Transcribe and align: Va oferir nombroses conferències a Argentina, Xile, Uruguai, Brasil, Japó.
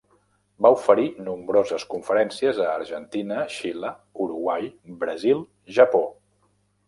Va 0.65 0.69
oferir 0.75 1.03
nombroses 1.25 1.83
conferències 1.91 2.61
a 2.63 2.71
Argentina, 2.79 3.37
Xile, 3.57 3.91
Uruguai, 4.25 4.67
Brasil, 5.03 5.47
Japó. 5.79 6.05